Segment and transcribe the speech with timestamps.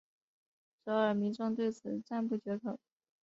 [0.83, 2.79] 首尔民众对此赞不绝口。